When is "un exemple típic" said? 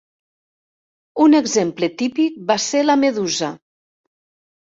1.25-2.39